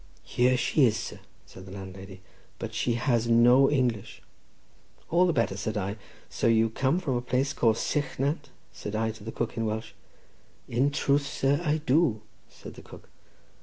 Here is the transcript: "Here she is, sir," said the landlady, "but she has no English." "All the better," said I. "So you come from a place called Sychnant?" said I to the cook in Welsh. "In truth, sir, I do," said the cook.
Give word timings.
"Here 0.25 0.57
she 0.57 0.85
is, 0.87 0.97
sir," 0.97 1.19
said 1.45 1.67
the 1.67 1.71
landlady, 1.71 2.21
"but 2.57 2.73
she 2.73 2.93
has 2.93 3.27
no 3.27 3.69
English." 3.69 4.23
"All 5.11 5.27
the 5.27 5.31
better," 5.31 5.55
said 5.55 5.77
I. 5.77 5.95
"So 6.27 6.47
you 6.47 6.71
come 6.71 6.97
from 6.97 7.13
a 7.15 7.21
place 7.21 7.53
called 7.53 7.75
Sychnant?" 7.77 8.49
said 8.73 8.95
I 8.95 9.11
to 9.11 9.23
the 9.23 9.31
cook 9.31 9.57
in 9.57 9.65
Welsh. 9.67 9.91
"In 10.67 10.89
truth, 10.89 11.27
sir, 11.27 11.61
I 11.63 11.77
do," 11.85 12.21
said 12.49 12.73
the 12.73 12.81
cook. 12.81 13.09